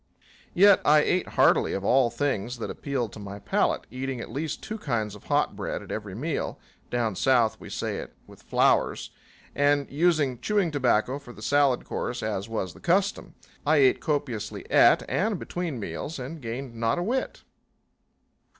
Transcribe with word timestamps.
Yet 0.55 0.81
I 0.83 1.01
ate 1.01 1.27
heartily 1.37 1.73
of 1.73 1.83
all 1.85 2.09
things 2.09 2.57
that 2.57 2.71
appealed 2.71 3.13
to 3.13 3.19
my 3.19 3.37
palate, 3.37 3.85
eating 3.91 4.19
at 4.19 4.31
least 4.31 4.63
two 4.63 4.79
kinds 4.79 5.13
of 5.13 5.25
hot 5.25 5.55
bread 5.55 5.83
at 5.83 5.91
every 5.91 6.15
meal 6.15 6.59
down 6.89 7.15
South 7.15 7.59
we 7.59 7.69
say 7.69 7.97
it 7.97 8.15
with 8.25 8.41
flours 8.41 9.11
and 9.53 9.87
using 9.91 10.39
chewing 10.39 10.71
tobacco 10.71 11.19
for 11.19 11.33
the 11.33 11.43
salad 11.43 11.85
course, 11.85 12.23
as 12.23 12.49
was 12.49 12.73
the 12.73 12.79
custom. 12.79 13.35
I 13.63 13.75
ate 13.77 14.01
copiously 14.01 14.67
at 14.71 15.07
and 15.07 15.37
between 15.37 15.79
meals 15.79 16.17
and 16.17 16.41
gained 16.41 16.73
not 16.73 16.97
a 16.97 17.03
whit. 17.03 17.43